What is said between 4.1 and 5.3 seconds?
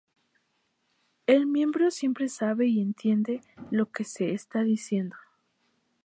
está diciendo.